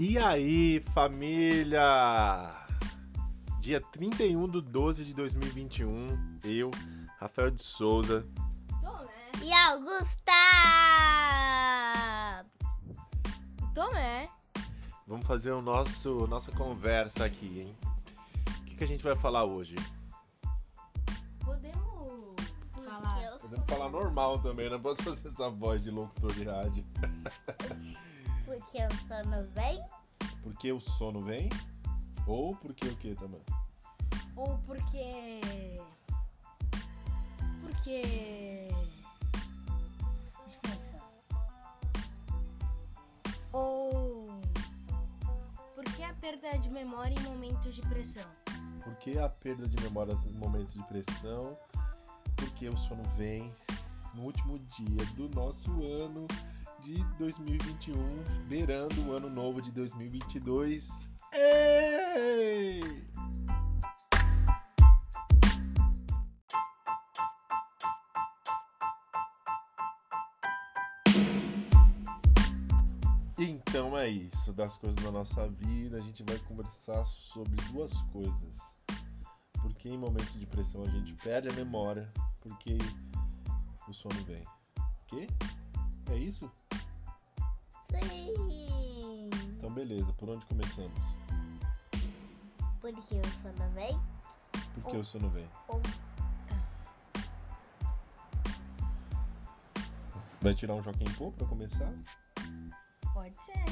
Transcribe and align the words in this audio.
E 0.00 0.16
aí, 0.16 0.80
família? 0.94 1.82
Dia 3.58 3.80
31 3.80 4.48
de 4.48 4.60
12 4.60 5.04
de 5.04 5.12
2021, 5.12 6.38
eu, 6.44 6.70
Rafael 7.18 7.50
de 7.50 7.60
Souza. 7.60 8.24
Tomé. 8.80 9.32
E 9.42 9.52
Augusta! 9.52 10.32
Tomé. 13.74 14.28
Vamos 15.04 15.26
fazer 15.26 15.50
o 15.50 15.60
nosso 15.60 16.28
nossa 16.28 16.52
conversa 16.52 17.24
aqui, 17.24 17.62
hein? 17.62 17.76
O 18.60 18.64
que, 18.66 18.76
que 18.76 18.84
a 18.84 18.86
gente 18.86 19.02
vai 19.02 19.16
falar 19.16 19.46
hoje? 19.46 19.74
Podemos 21.44 22.36
falar. 22.72 23.24
eu 23.24 23.38
Podemos 23.40 23.66
falar 23.68 23.88
normal 23.88 24.38
também, 24.38 24.70
não 24.70 24.80
posso 24.80 25.02
fazer 25.02 25.26
essa 25.26 25.50
voz 25.50 25.82
de 25.82 25.90
locutor 25.90 26.32
de 26.34 26.44
rádio. 26.44 26.84
Porque 28.48 28.78
eu 28.78 28.88
sono 29.06 29.46
vem? 29.54 29.78
Porque 30.48 30.72
o 30.72 30.80
sono 30.80 31.20
vem? 31.20 31.50
Ou 32.26 32.56
porque 32.56 32.88
o 32.88 32.96
que 32.96 33.14
também? 33.14 33.42
Ou 34.34 34.56
porque. 34.60 35.40
Porque. 37.60 38.70
Deixa 40.46 40.56
eu 40.56 40.60
pensar. 40.62 41.12
Ou. 43.52 44.40
Porque 45.74 46.02
a 46.02 46.14
perda 46.14 46.58
de 46.58 46.70
memória 46.70 47.14
em 47.14 47.22
momentos 47.24 47.74
de 47.74 47.82
pressão. 47.82 48.30
Por 48.82 48.96
que 48.96 49.18
a 49.18 49.28
perda 49.28 49.68
de 49.68 49.76
memória 49.82 50.16
em 50.30 50.38
momentos 50.38 50.72
de 50.72 50.82
pressão? 50.84 51.58
Porque 52.36 52.70
o 52.70 52.76
sono 52.78 53.02
vem 53.18 53.52
no 54.14 54.22
último 54.22 54.58
dia 54.60 55.04
do 55.14 55.28
nosso 55.28 55.70
ano 55.84 56.26
de 56.88 57.04
2021, 57.18 57.94
beirando 58.48 59.02
o 59.02 59.12
ano 59.12 59.28
novo 59.28 59.60
de 59.60 59.70
2022. 59.72 61.10
Ei! 61.34 62.80
Então 73.38 73.96
é 73.98 74.08
isso, 74.08 74.54
das 74.54 74.78
coisas 74.78 74.98
da 75.04 75.12
nossa 75.12 75.46
vida, 75.46 75.98
a 75.98 76.00
gente 76.00 76.22
vai 76.22 76.38
conversar 76.38 77.04
sobre 77.04 77.54
duas 77.70 78.00
coisas. 78.04 78.78
Porque 79.60 79.90
em 79.90 79.98
momentos 79.98 80.40
de 80.40 80.46
pressão 80.46 80.82
a 80.84 80.88
gente 80.88 81.12
perde 81.16 81.50
a 81.50 81.52
memória, 81.52 82.10
porque 82.40 82.78
o 83.86 83.92
sono 83.92 84.24
vem. 84.24 84.42
Quê? 85.06 85.26
É 86.10 86.16
isso? 86.16 86.50
Sim! 87.90 89.30
Então 89.56 89.70
beleza, 89.72 90.12
por 90.14 90.30
onde 90.30 90.44
começamos? 90.46 91.16
Porque 92.80 93.16
o 93.16 93.24
sono 93.42 93.70
vem? 93.74 94.00
Porque 94.74 94.96
o 94.96 95.04
sono 95.04 95.30
vem. 95.30 95.48
Ou 95.68 95.82
Vai 100.40 100.54
tirar 100.54 100.74
um 100.74 100.82
Joaquim 100.82 101.04
Pô 101.14 101.32
pra 101.32 101.46
começar? 101.48 101.92
Pode 103.12 103.34
ser. 103.44 103.64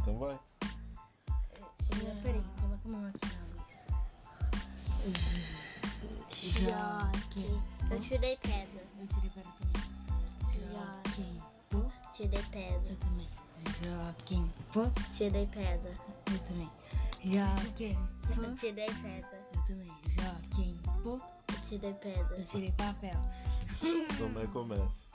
Então 0.00 0.18
vai. 0.18 0.38
Já, 1.92 2.14
peraí, 2.22 2.42
coloca 2.60 2.80
a 2.84 2.88
mão 2.88 3.06
aqui 3.06 3.26
na 3.36 3.42
luz. 3.54 3.86
Joaquim. 6.32 7.62
Eu 7.90 8.00
tirei 8.00 8.36
pedra. 8.38 8.84
Eu 8.98 9.06
tirei 9.06 9.30
pedra 9.30 9.52
também. 9.60 10.01
Tirei 12.22 12.42
pedra. 12.52 12.88
Eu 12.88 12.96
também. 12.98 13.28
Joaquim. 13.82 14.52
Pô. 14.72 14.82
Tirei 15.12 15.46
pedra. 15.48 15.90
Eu 16.30 16.38
também. 16.46 16.70
Joaquim. 17.24 17.98
Pô. 18.32 18.38
Eu 18.38 18.54
tirei 18.56 18.86
pedra. 18.86 19.48
Eu 19.54 19.62
também. 19.64 19.92
Joaquim. 20.06 20.80
Pô. 21.02 21.20
Eu 21.52 21.60
tirei 21.68 21.94
pedra. 21.94 22.36
Eu 22.38 22.44
tirei 22.44 22.72
papel. 22.72 23.20
Então 23.82 24.28
vai 24.32 24.46
começa. 24.46 25.08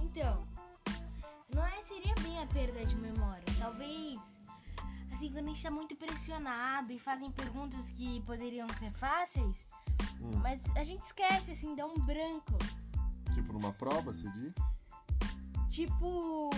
Então, 0.00 0.44
não 1.52 1.66
é, 1.66 1.82
seria 1.82 2.14
bem 2.22 2.40
a 2.40 2.46
perda 2.46 2.86
de 2.86 2.94
memória. 2.94 3.42
Talvez, 3.58 4.38
assim, 5.12 5.32
quando 5.32 5.46
a 5.46 5.48
gente 5.48 5.62
tá 5.64 5.70
muito 5.72 5.96
pressionado 5.96 6.92
e 6.92 7.00
fazem 7.00 7.32
perguntas 7.32 7.84
que 7.96 8.20
poderiam 8.22 8.68
ser 8.78 8.92
fáceis, 8.92 9.66
Hum, 10.20 10.36
mas 10.42 10.60
a 10.76 10.84
gente 10.84 11.02
esquece, 11.02 11.50
assim, 11.52 11.74
dá 11.74 11.84
um 11.86 11.94
branco. 11.94 12.56
tipo 13.34 13.52
numa 13.52 13.72
prova, 13.72 14.12
você 14.12 14.28
diz? 14.30 14.52
Tipo, 15.68 16.50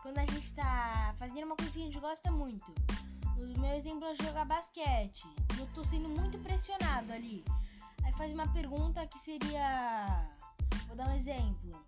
quando 0.00 0.18
a 0.18 0.24
gente 0.24 0.54
tá 0.54 1.14
fazendo 1.18 1.46
uma 1.46 1.56
coisa 1.56 1.72
que 1.72 1.80
a 1.80 1.84
gente 1.84 2.00
gosta 2.00 2.30
muito. 2.30 2.72
O 3.36 3.60
meu 3.60 3.72
exemplo 3.74 4.06
é 4.06 4.14
jogar 4.14 4.44
basquete. 4.44 5.26
Eu 5.58 5.66
tô 5.74 5.84
sendo 5.84 6.08
muito 6.08 6.38
pressionado 6.38 7.12
ali. 7.12 7.44
Aí 8.04 8.12
faz 8.12 8.32
uma 8.32 8.46
pergunta 8.52 9.06
que 9.06 9.18
seria. 9.18 10.28
Vou 10.86 10.96
dar 10.96 11.08
um 11.08 11.14
exemplo. 11.14 11.84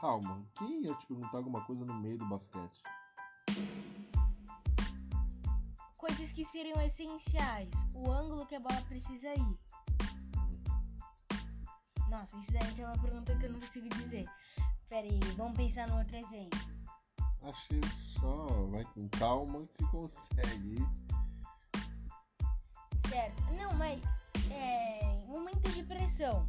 Calma, 0.00 0.46
quem 0.56 0.82
ia 0.84 0.94
te 0.94 1.06
perguntar 1.08 1.38
alguma 1.38 1.64
coisa 1.64 1.84
no 1.84 1.94
meio 1.94 2.18
do 2.18 2.26
basquete? 2.26 2.82
Coisas 5.96 6.30
que 6.30 6.44
seriam 6.44 6.80
essenciais. 6.80 7.74
O 7.94 8.08
ângulo 8.08 8.46
que 8.46 8.54
a 8.54 8.60
bola 8.60 8.80
precisa 8.82 9.34
ir. 9.34 9.58
Nossa, 12.10 12.36
isso 12.38 12.52
daí 12.52 12.80
é 12.80 12.86
uma 12.86 12.98
pergunta 12.98 13.34
que 13.36 13.46
eu 13.46 13.52
não 13.52 13.60
consigo 13.60 13.88
dizer. 13.90 14.26
Pera 14.88 15.06
aí, 15.06 15.20
vamos 15.36 15.56
pensar 15.56 15.88
no 15.88 15.98
outro 15.98 16.16
exemplo. 16.16 16.58
Acho 17.42 17.68
que 17.68 17.80
só 17.94 18.46
vai 18.70 18.84
com 18.84 19.08
calma 19.10 19.66
que 19.66 19.76
se 19.76 19.86
consegue. 19.90 20.78
Certo. 23.08 23.42
Não, 23.54 23.72
mas 23.74 24.00
é, 24.50 25.04
em 25.22 25.26
momentos 25.26 25.72
de 25.74 25.82
pressão. 25.82 26.48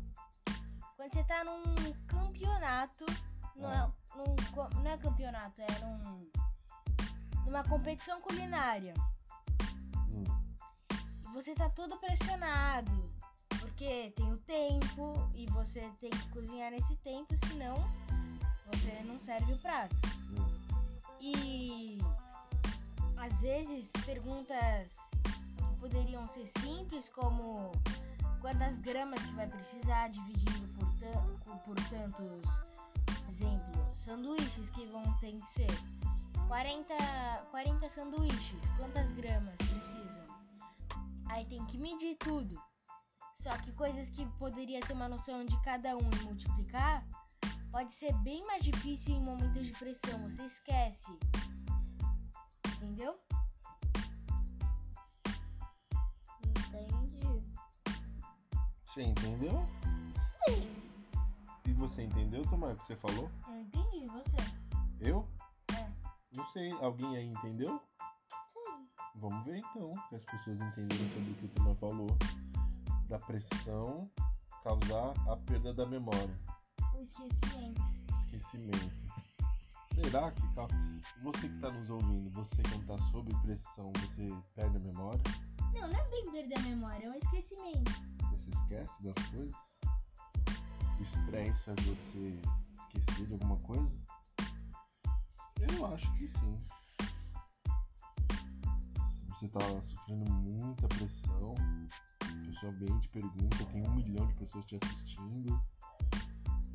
Quando 0.96 1.14
você 1.14 1.24
tá 1.24 1.44
num 1.44 1.94
campeonato. 2.08 3.06
Não, 3.56 3.72
é, 3.72 3.92
num 4.16 4.36
co- 4.54 4.70
não 4.76 4.88
é 4.92 4.98
campeonato, 4.98 5.62
é 5.62 5.80
num, 5.80 6.32
numa 7.46 7.64
competição 7.64 8.22
culinária. 8.22 8.94
Hum, 10.14 10.24
E 11.28 11.34
você 11.34 11.54
tá 11.54 11.70
todo 11.70 11.98
pressionado. 11.98 13.09
Porque 13.80 14.12
tem 14.14 14.34
o 14.34 14.38
tempo 14.40 15.14
e 15.34 15.46
você 15.46 15.80
tem 16.02 16.10
que 16.10 16.30
cozinhar 16.32 16.70
nesse 16.70 16.98
tempo, 16.98 17.34
senão 17.38 17.76
você 18.66 19.02
não 19.06 19.18
serve 19.18 19.54
o 19.54 19.58
prato. 19.60 19.96
E 21.22 21.98
às 23.16 23.42
vezes 23.42 23.90
perguntas 24.06 24.98
que 25.56 25.80
poderiam 25.80 26.28
ser 26.28 26.46
simples, 26.60 27.08
como 27.08 27.72
quantas 28.42 28.76
gramas 28.76 29.24
que 29.24 29.32
vai 29.32 29.48
precisar, 29.48 30.10
dividindo 30.10 30.68
por, 30.74 31.58
por 31.60 31.76
tantos, 31.88 32.50
exemplo, 33.30 33.96
sanduíches 33.96 34.70
que 34.72 34.86
vão 34.88 35.04
ter 35.22 35.40
que 35.40 35.50
ser 35.50 35.72
40, 36.50 36.94
40 37.50 37.88
sanduíches, 37.88 38.70
quantas 38.76 39.12
gramas 39.12 39.56
precisam? 39.56 40.28
Aí 41.30 41.46
tem 41.46 41.66
que 41.68 41.78
medir 41.78 42.18
tudo. 42.18 42.62
Só 43.42 43.52
que 43.60 43.72
coisas 43.72 44.10
que 44.10 44.26
poderia 44.38 44.82
ter 44.82 44.92
uma 44.92 45.08
noção 45.08 45.46
de 45.46 45.58
cada 45.62 45.96
um 45.96 46.10
e 46.12 46.24
multiplicar, 46.26 47.08
pode 47.72 47.94
ser 47.94 48.14
bem 48.18 48.46
mais 48.46 48.62
difícil 48.62 49.16
em 49.16 49.24
momentos 49.24 49.66
de 49.66 49.72
pressão. 49.72 50.30
Você 50.30 50.44
esquece. 50.44 51.18
Entendeu? 52.76 53.18
Entendi. 56.44 57.44
Você 58.84 59.04
entendeu? 59.04 59.66
Sim. 60.46 60.76
E 61.64 61.72
você 61.72 62.04
entendeu, 62.04 62.42
Tomar, 62.44 62.74
o 62.74 62.76
que 62.76 62.84
você 62.84 62.98
falou? 62.98 63.32
Eu 63.48 63.62
entendi, 63.62 64.06
você. 64.08 64.38
Eu? 65.00 65.26
É. 65.74 65.90
Não 66.36 66.44
sei, 66.44 66.74
alguém 66.74 67.16
aí 67.16 67.28
entendeu? 67.28 67.82
Sim. 68.52 68.90
Vamos 69.16 69.46
ver 69.46 69.60
então, 69.60 69.94
que 70.10 70.16
as 70.18 70.26
pessoas 70.26 70.60
entenderam 70.60 71.08
sobre 71.08 71.32
o 71.32 71.36
que 71.36 71.46
o 71.46 71.50
Tomar 71.50 71.76
falou. 71.76 72.18
Da 73.10 73.18
pressão 73.20 74.10
causar 74.64 75.14
a 75.28 75.36
perda 75.38 75.74
da 75.74 75.86
memória. 75.86 76.40
O 76.94 77.02
esquecimento. 77.02 77.82
Esquecimento. 78.14 79.10
Será 79.88 80.32
que, 80.32 80.42
você 81.24 81.50
que 81.50 81.56
está 81.56 81.72
nos 81.72 81.90
ouvindo, 81.90 82.30
você 82.30 82.62
quando 82.64 82.86
tá 82.86 83.00
sob 83.12 83.34
pressão, 83.42 83.92
você 84.02 84.32
perde 84.54 84.78
a 84.78 84.80
memória? 84.80 85.22
Não, 85.74 85.90
não 85.90 86.00
é 86.00 86.10
bem 86.10 86.32
perder 86.32 86.60
a 86.60 86.62
memória, 86.62 87.08
é 87.08 87.10
um 87.10 87.16
esquecimento. 87.16 87.92
Você 88.30 88.38
se 88.38 88.50
esquece 88.52 89.02
das 89.02 89.16
coisas? 89.30 89.80
O 91.00 91.02
estresse 91.02 91.66
faz 91.66 91.80
você 91.86 92.40
esquecer 92.76 93.26
de 93.26 93.34
alguma 93.34 93.58
coisa? 93.58 93.96
Eu 95.58 95.86
acho 95.88 96.14
que 96.16 96.28
sim. 96.28 96.62
Se 99.08 99.26
você 99.26 99.48
tá 99.48 99.60
sofrendo 99.82 100.32
muita 100.32 100.88
pressão, 100.88 101.56
a 102.50 102.52
pessoa 102.52 102.72
vem 102.74 103.00
te 103.00 103.08
pergunta, 103.10 103.66
tem 103.72 103.88
um 103.88 103.94
milhão 103.94 104.26
de 104.26 104.34
pessoas 104.34 104.66
te 104.66 104.76
assistindo, 104.82 105.62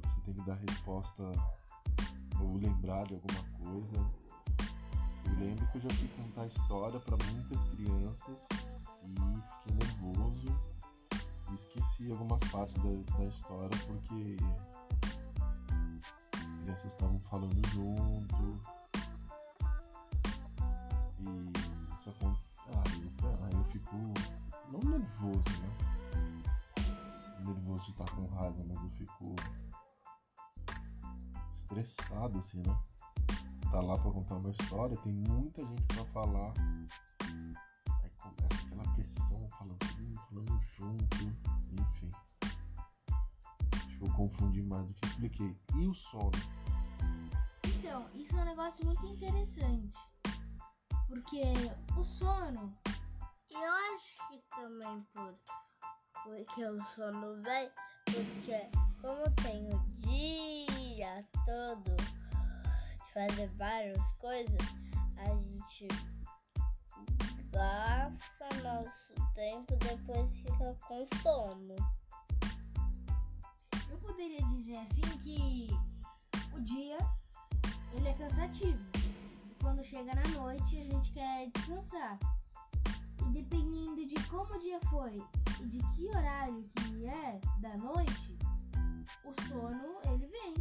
você 0.05 0.21
tem 0.25 0.35
que 0.35 0.43
dar 0.43 0.55
resposta 0.55 1.25
ou 2.41 2.57
lembrar 2.59 3.05
de 3.07 3.15
alguma 3.15 3.43
coisa. 3.59 3.97
Eu 5.25 5.39
lembro 5.41 5.67
que 5.69 5.79
eu 5.79 5.81
já 5.81 5.91
fui 5.91 6.09
contar 6.17 6.47
história 6.47 7.01
pra 7.01 7.17
muitas 7.33 7.65
crianças 7.65 8.49
e 9.03 9.15
fiquei 9.51 9.75
nervoso 9.75 10.61
e 11.51 11.55
esqueci 11.55 12.09
algumas 12.13 12.41
partes 12.53 12.75
da, 12.75 13.19
da 13.19 13.25
história 13.25 13.77
porque 13.89 14.37
as 16.35 16.53
crianças 16.61 16.93
estavam 16.93 17.21
falando 17.21 17.69
junto 17.71 18.61
e 21.19 21.97
isso 21.97 22.11
acontece. 22.11 22.45
Ah, 22.69 22.83
eu, 23.25 23.45
aí 23.45 23.55
eu 23.55 23.65
fico 23.65 23.97
não 24.73 24.81
nervoso, 24.81 25.43
né? 25.61 25.71
Nervoso 27.41 27.85
de 27.85 27.91
estar 27.91 28.11
com 28.15 28.27
raiva, 28.27 28.65
mas 28.67 28.81
eu 28.81 28.91
fico 28.91 29.37
estressado 31.55 32.39
assim, 32.39 32.63
né? 32.67 32.79
tá 33.75 33.81
lá 33.81 33.99
pra 33.99 34.13
contar 34.13 34.37
uma 34.37 34.51
história, 34.51 34.97
tem 34.99 35.13
muita 35.13 35.61
gente 35.67 35.83
pra 35.83 36.05
falar. 36.05 36.55
Aí 37.21 38.11
começa 38.19 38.67
aquela 38.67 38.85
pressão, 38.95 39.49
falando, 39.51 39.79
hum, 39.99 40.15
falando 40.29 40.61
junto, 40.61 41.17
enfim. 41.73 42.09
Acho 43.73 43.99
que 43.99 44.05
eu 44.05 44.13
confundi 44.13 44.63
mais 44.63 44.87
do 44.87 44.95
que 44.95 45.07
expliquei. 45.09 45.57
E 45.75 45.89
o 45.89 45.93
sono? 45.93 46.31
Então, 47.65 48.07
isso 48.15 48.39
é 48.39 48.43
um 48.43 48.45
negócio 48.45 48.87
muito 48.87 49.05
interessante. 49.07 49.99
Porque 51.09 51.43
o 51.99 52.05
sono, 52.05 52.73
eu 53.53 53.73
acho 53.73 54.29
que 54.29 54.43
também 54.57 55.07
por 55.13 55.35
porque 56.25 56.65
o 56.65 56.83
sono 56.95 57.43
vem, 57.43 57.71
porque 58.07 58.71
como 59.03 59.31
tem 59.43 59.69
o 59.69 59.79
dia 59.99 61.23
todo 61.45 61.95
de 61.95 63.13
fazer 63.13 63.49
várias 63.59 64.13
coisas, 64.15 64.59
a 65.19 65.29
gente 65.29 65.89
gasta 67.53 68.49
nosso 68.63 69.15
tempo 69.35 69.77
depois 69.77 70.35
fica 70.37 70.75
com 70.89 71.07
sono. 71.23 71.77
eu 73.91 73.99
poderia 73.99 74.43
dizer 74.47 74.79
assim 74.79 75.03
que 75.23 75.69
o 76.55 76.61
dia 76.63 76.97
ele 77.93 78.09
é 78.09 78.15
cansativo. 78.15 78.83
E 78.97 79.55
quando 79.63 79.85
chega 79.85 80.15
na 80.15 80.29
noite 80.41 80.81
a 80.81 80.85
gente 80.85 81.13
quer 81.13 81.51
descansar. 81.51 82.19
Dependendo 83.35 84.07
de 84.07 84.15
como 84.29 84.55
o 84.55 84.59
dia 84.61 84.79
foi 84.89 85.21
e 85.61 85.67
de 85.67 85.79
que 85.91 86.07
horário 86.07 86.63
que 86.77 87.05
é 87.05 87.41
da 87.59 87.77
noite, 87.79 88.39
o 89.25 89.49
sono 89.49 89.99
ele 90.05 90.29
vem. 90.29 90.55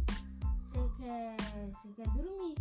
Você 0.58 0.78
quer, 0.96 1.36
você 1.72 1.88
quer 1.92 2.08
dormir. 2.08 2.56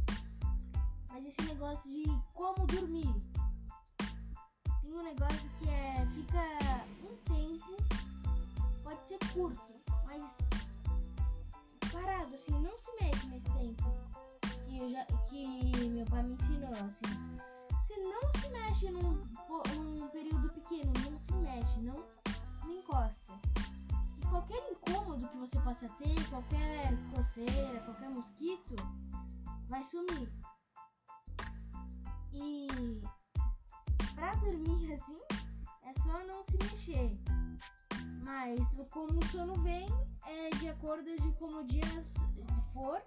Mas 1.10 1.26
esse 1.26 1.42
negócio 1.46 1.90
de 1.90 2.04
como 2.36 2.64
dormir. 2.68 3.12
Tem 4.84 4.94
um 4.94 5.02
negócio 5.02 5.50
que 5.58 5.68
é. 5.68 6.08
fica 6.14 6.86
um 7.02 7.16
tempo, 7.26 7.76
pode 8.84 9.08
ser 9.08 9.18
curto, 9.34 9.82
mas 10.06 10.38
parado, 11.92 12.36
assim, 12.36 12.52
não 12.62 12.78
se 12.78 12.92
mexe 13.02 13.26
nesse 13.30 13.52
tempo. 13.54 13.84
Que, 14.68 14.92
já, 14.92 15.06
que 15.28 15.88
meu 15.88 16.06
pai 16.06 16.22
me 16.22 16.34
ensinou, 16.34 16.70
assim. 16.86 17.34
Não 18.04 18.32
se 18.34 18.50
mexe 18.50 18.90
num, 18.92 19.24
num 19.76 20.08
período 20.10 20.50
pequeno, 20.50 20.92
não 21.04 21.18
se 21.18 21.34
mexe, 21.36 21.80
não, 21.80 22.06
não 22.64 22.72
encosta. 22.74 23.34
E 24.18 24.26
qualquer 24.28 24.62
incômodo 24.72 25.28
que 25.30 25.38
você 25.38 25.60
possa 25.62 25.88
ter, 25.90 26.30
qualquer 26.30 26.92
coceira, 27.16 27.80
qualquer 27.86 28.10
mosquito, 28.10 28.76
vai 29.70 29.84
sumir. 29.84 30.30
E 32.34 32.68
pra 34.16 34.36
dormir 34.36 34.94
assim, 34.94 35.20
é 35.84 36.00
só 36.02 36.24
não 36.26 36.44
se 36.44 36.58
mexer. 36.58 37.12
Mas 38.22 38.60
como 38.90 39.20
o 39.20 39.26
sono 39.28 39.56
vem, 39.64 39.88
é 40.26 40.50
de 40.58 40.70
acordo 40.70 41.16
de 41.16 41.32
como 41.34 41.60
o 41.60 41.66
dia 41.66 41.84
for. 42.74 43.02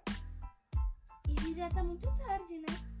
E 1.27 1.41
se 1.41 1.53
já 1.53 1.69
tá 1.69 1.83
muito 1.83 2.07
tarde, 2.17 2.59
né? 2.59 2.96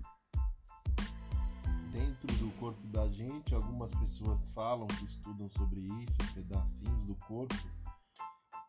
Dentro 1.97 2.27
do 2.37 2.51
corpo 2.59 2.85
da 2.89 3.07
gente, 3.07 3.55
algumas 3.55 3.89
pessoas 3.95 4.51
falam 4.51 4.85
que 4.85 5.03
estudam 5.03 5.49
sobre 5.49 5.79
isso, 6.03 6.17
pedacinhos 6.35 7.03
do 7.05 7.15
corpo, 7.15 7.55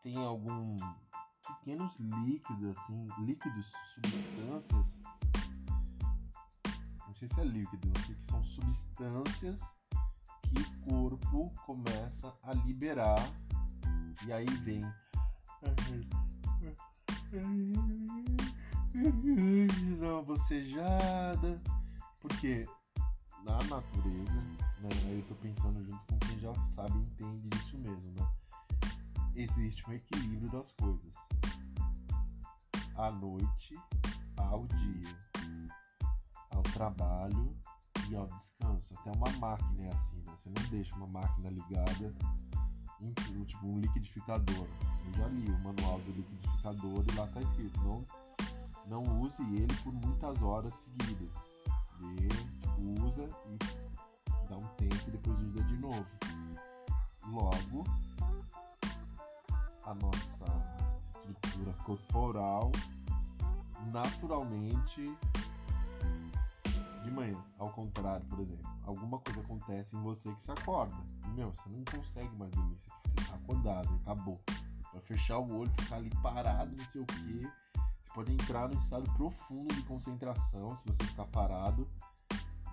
tem 0.01 0.17
algum 0.17 0.75
pequenos 1.47 1.95
líquidos 1.99 2.75
assim, 2.75 3.07
líquidos, 3.19 3.71
substâncias. 3.93 4.99
Não 7.05 7.13
sei 7.13 7.27
se 7.27 7.39
é 7.39 7.43
líquido, 7.43 7.91
eu 7.93 8.01
sei 8.03 8.15
que 8.15 8.25
são 8.25 8.43
substâncias 8.43 9.71
que 10.41 10.59
o 10.59 10.91
corpo 10.91 11.53
começa 11.67 12.35
a 12.41 12.53
liberar 12.53 13.21
e 14.25 14.33
aí 14.33 14.47
vem. 14.63 14.81
Dá. 14.81 15.69
Uma 20.01 20.23
bocejada 20.23 21.61
porque 22.21 22.67
na 23.43 23.57
natureza, 23.63 24.41
né, 24.79 24.89
eu 25.09 25.23
tô 25.27 25.35
pensando 25.35 25.83
junto 25.83 26.05
com 26.05 26.19
quem 26.19 26.39
já 26.39 26.53
sabe 26.65 26.97
e 26.97 27.01
entende 27.01 27.49
disso 27.49 27.77
mesmo, 27.77 28.11
né? 28.17 28.31
Existe 29.35 29.89
um 29.89 29.93
equilíbrio 29.93 30.49
das 30.51 30.71
coisas. 30.73 31.15
À 32.95 33.11
noite, 33.11 33.79
ao 34.37 34.65
dia, 34.67 35.17
ao 36.51 36.63
trabalho 36.63 37.55
e 38.09 38.15
ao 38.15 38.27
descanso. 38.27 38.93
Até 38.99 39.11
uma 39.11 39.31
máquina 39.39 39.85
é 39.85 39.93
assim, 39.93 40.17
né? 40.17 40.35
Você 40.35 40.49
não 40.49 40.69
deixa 40.69 40.95
uma 40.95 41.07
máquina 41.07 41.49
ligada 41.49 42.13
em 43.01 43.13
tipo 43.45 43.65
um 43.65 43.79
liquidificador. 43.79 44.67
Eu 45.05 45.13
já 45.13 45.27
li 45.27 45.49
o 45.49 45.59
manual 45.59 45.99
do 45.99 46.11
liquidificador 46.11 47.05
e 47.07 47.15
lá 47.15 47.27
tá 47.27 47.41
escrito, 47.41 47.79
não, 47.81 48.05
não 48.87 49.21
use 49.21 49.41
ele 49.55 49.73
por 49.83 49.93
muitas 49.93 50.41
horas 50.41 50.73
seguidas. 50.73 51.33
Usa 52.79 53.27
e 53.47 54.47
dá 54.47 54.57
um 54.57 54.67
tempo 54.75 54.95
e 55.07 55.11
depois 55.11 55.39
usa 55.41 55.63
de 55.63 55.77
novo. 55.77 56.05
Logo, 57.27 57.83
a 59.83 59.93
nossa 59.93 60.45
estrutura 61.03 61.73
corporal 61.83 62.71
naturalmente 63.91 65.17
de 67.03 67.11
manhã, 67.11 67.37
ao 67.57 67.71
contrário, 67.71 68.25
por 68.27 68.39
exemplo, 68.39 68.69
alguma 68.85 69.19
coisa 69.19 69.39
acontece 69.39 69.95
em 69.95 70.01
você 70.01 70.31
que 70.33 70.43
se 70.43 70.51
acorda. 70.51 70.95
Meu, 71.33 71.51
você 71.51 71.69
não 71.69 71.83
consegue 71.85 72.35
mais 72.35 72.51
dormir, 72.51 72.77
você, 72.77 72.89
você 73.03 73.27
tá 73.27 73.35
acordado, 73.35 73.99
acabou. 74.03 74.39
Vai 74.91 75.01
fechar 75.01 75.39
o 75.39 75.59
olho, 75.59 75.71
ficar 75.79 75.97
ali 75.97 76.09
parado, 76.21 76.75
não 76.75 76.87
sei 76.87 77.01
o 77.01 77.05
que. 77.05 77.41
Você 77.43 78.13
pode 78.13 78.33
entrar 78.33 78.67
num 78.67 78.77
estado 78.77 79.11
profundo 79.13 79.73
de 79.73 79.81
concentração 79.83 80.75
se 80.75 80.85
você 80.85 81.03
ficar 81.03 81.25
parado, 81.27 81.87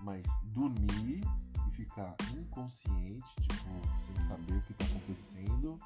mas 0.01 0.23
dormir 0.43 1.21
e 1.67 1.71
ficar 1.71 2.15
inconsciente, 2.35 3.35
tipo, 3.41 4.01
sem 4.01 4.17
saber 4.19 4.57
o 4.57 4.61
que 4.63 4.73
tá 4.73 4.85
acontecendo, 4.85 5.79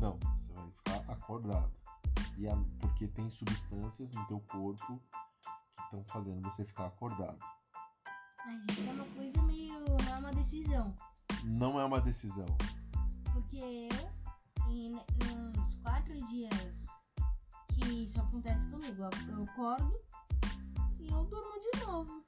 não, 0.00 0.18
você 0.38 0.52
vai 0.52 0.70
ficar 0.70 1.12
acordado. 1.12 1.72
E 2.36 2.48
a- 2.48 2.56
porque 2.80 3.06
tem 3.08 3.28
substâncias 3.30 4.12
no 4.12 4.24
teu 4.26 4.40
corpo 4.40 5.00
que 5.76 5.82
estão 5.84 6.04
fazendo 6.08 6.42
você 6.42 6.64
ficar 6.64 6.86
acordado. 6.86 7.38
Mas 8.44 8.64
isso 8.70 8.88
é 8.88 8.92
uma 8.92 9.04
coisa 9.14 9.42
meio. 9.42 9.72
não 9.80 10.14
é 10.14 10.18
uma 10.18 10.32
decisão. 10.32 10.94
Não 11.44 11.80
é 11.80 11.84
uma 11.84 12.00
decisão. 12.00 12.46
Porque 13.32 13.56
eu, 13.58 14.68
em, 14.70 14.90
nos 14.92 15.76
quatro 15.78 16.14
dias 16.26 16.86
que 17.74 18.04
isso 18.04 18.20
acontece 18.20 18.68
comigo, 18.68 19.02
eu 19.02 19.42
acordo 19.44 20.00
e 21.00 21.08
eu 21.08 21.24
durmo 21.24 21.52
de 21.60 21.84
novo. 21.84 22.24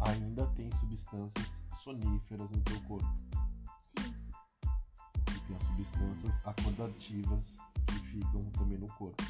Ainda 0.00 0.46
tem 0.48 0.70
substâncias 0.72 1.60
soníferas 1.72 2.50
no 2.50 2.60
teu 2.62 2.80
corpo. 2.82 3.14
Sim. 3.98 4.14
E 5.34 5.40
tem 5.46 5.56
as 5.56 5.62
substâncias 5.64 6.40
acordativas 6.44 7.56
que 7.86 7.98
ficam 8.00 8.44
também 8.52 8.78
no 8.78 8.88
corpo. 8.94 9.22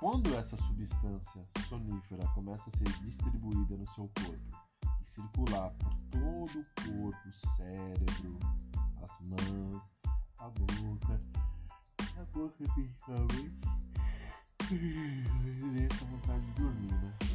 Quando 0.00 0.34
essa 0.34 0.56
substância 0.56 1.42
sonífera 1.68 2.26
começa 2.28 2.70
a 2.70 2.72
ser 2.72 2.88
distribuída 3.02 3.76
no 3.76 3.86
seu 3.88 4.10
corpo 4.24 4.58
e 4.98 5.04
circular 5.04 5.70
por 5.72 5.94
todo 6.10 6.60
o 6.60 6.64
corpo, 6.74 7.28
o 7.28 7.32
cérebro, 7.56 8.38
as 9.02 9.20
mãos, 9.28 9.82
a 10.38 10.48
boca, 10.48 11.20
a 12.18 12.24
boca 12.32 12.64
principalmente, 12.74 13.60
essa 15.92 16.04
vontade 16.06 16.46
de 16.46 16.52
dormir, 16.52 16.94
né? 16.94 17.29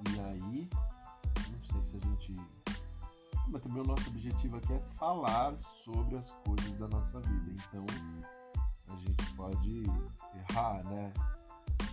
E 0.00 0.20
aí, 0.20 0.68
não 1.50 1.62
sei 1.62 1.84
se 1.84 1.96
a 1.96 2.00
gente. 2.00 2.34
Mas 3.48 3.62
também 3.62 3.82
o 3.82 3.86
nosso 3.86 4.08
objetivo 4.08 4.56
aqui 4.56 4.72
é 4.72 4.80
falar 4.80 5.56
sobre 5.56 6.16
as 6.16 6.30
coisas 6.44 6.76
da 6.76 6.88
nossa 6.88 7.20
vida. 7.20 7.52
Então 7.52 7.86
a 8.88 8.96
gente 8.96 9.32
pode 9.34 9.82
errar, 10.50 10.82
né? 10.84 11.12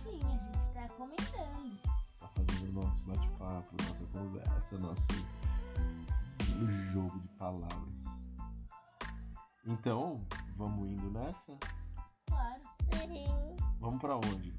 Sim, 0.02 0.20
a 0.24 0.38
gente 0.38 0.72
tá 0.72 0.88
comentando. 0.94 1.78
Tá 2.18 2.28
fazendo 2.28 2.72
nosso 2.72 3.02
bate-papo, 3.02 3.76
nossa 3.86 4.06
conversa, 4.06 4.78
nosso 4.78 5.08
jogo 6.92 7.18
de 7.20 7.28
palavras. 7.28 8.24
Então, 9.66 10.16
vamos 10.56 10.88
indo 10.88 11.10
nessa? 11.10 11.56
Claro. 12.26 12.60
Sim. 12.92 13.56
Vamos 13.80 14.00
pra 14.00 14.16
onde? 14.16 14.54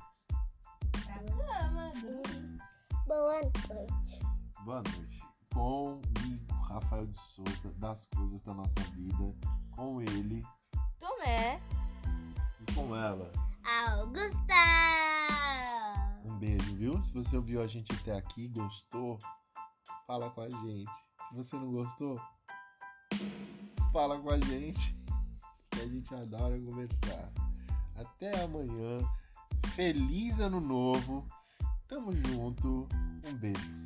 Pra 0.92 1.16
cama, 1.46 1.92
dormir. 2.02 2.73
Boa 3.05 3.41
noite. 3.41 4.19
Boa 4.63 4.81
noite. 4.81 5.22
Comigo, 5.53 6.53
Rafael 6.69 7.05
de 7.05 7.19
Souza, 7.19 7.74
das 7.77 8.05
coisas 8.05 8.41
da 8.43 8.53
nossa 8.53 8.79
vida. 8.91 9.36
Com 9.72 10.01
ele 10.01 10.41
Tomé. 11.00 11.62
e 12.62 12.74
com 12.74 12.95
ela. 12.95 13.29
Augusta! 13.89 14.53
Um 16.24 16.38
beijo, 16.38 16.75
viu? 16.75 17.01
Se 17.01 17.12
você 17.12 17.36
ouviu 17.36 17.62
a 17.62 17.67
gente 17.67 17.91
até 17.93 18.15
aqui, 18.15 18.48
gostou, 18.48 19.19
fala 20.07 20.29
com 20.29 20.41
a 20.41 20.50
gente. 20.50 20.95
Se 21.27 21.36
você 21.36 21.57
não 21.57 21.72
gostou, 21.72 22.17
fala 23.91 24.17
com 24.17 24.29
a 24.29 24.39
gente. 24.39 24.95
Que 25.72 25.81
a 25.81 25.88
gente 25.88 26.15
adora 26.15 26.57
conversar. 26.57 27.31
Até 27.95 28.43
amanhã. 28.43 29.00
Feliz 29.75 30.39
ano 30.39 30.62
novo. 30.62 31.27
Tamo 31.88 32.12
junto. 32.13 32.88
Um 33.25 33.34
beijo. 33.38 33.83